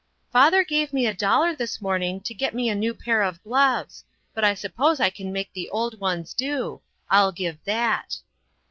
[0.33, 4.03] "Father gave me a dollar this morning to get me a new pair of gloves;
[4.33, 6.81] but I sup pose I can make the old ones do.
[7.11, 8.17] I'll give that."